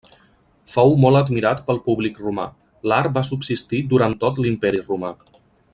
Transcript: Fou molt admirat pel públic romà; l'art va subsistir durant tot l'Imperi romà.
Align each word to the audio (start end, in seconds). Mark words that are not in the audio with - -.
Fou 0.75 0.93
molt 1.03 1.19
admirat 1.19 1.61
pel 1.67 1.81
públic 1.89 2.17
romà; 2.23 2.47
l'art 2.93 3.15
va 3.19 3.25
subsistir 3.31 3.83
durant 3.93 4.17
tot 4.25 4.41
l'Imperi 4.47 4.83
romà. 4.89 5.15